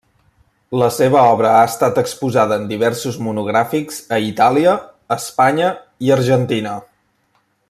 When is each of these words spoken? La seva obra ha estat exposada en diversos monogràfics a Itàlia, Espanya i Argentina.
La 0.83 0.87
seva 0.95 1.19
obra 1.33 1.51
ha 1.57 1.67
estat 1.73 1.99
exposada 2.03 2.57
en 2.61 2.65
diversos 2.71 3.21
monogràfics 3.27 4.01
a 4.17 4.21
Itàlia, 4.33 4.77
Espanya 5.21 5.73
i 6.09 6.15
Argentina. 6.21 6.79